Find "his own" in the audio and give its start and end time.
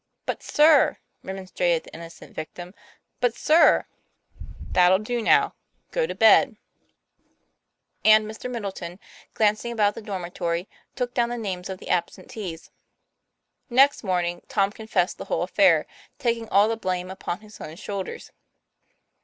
17.41-17.75